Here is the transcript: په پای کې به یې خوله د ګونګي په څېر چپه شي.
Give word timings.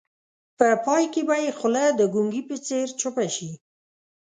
په 0.57 0.67
پای 0.85 1.03
کې 1.13 1.21
به 1.27 1.35
یې 1.43 1.51
خوله 1.57 1.85
د 1.99 2.01
ګونګي 2.13 2.41
په 2.49 2.55
څېر 2.65 2.87
چپه 3.01 3.25
شي. 3.35 3.51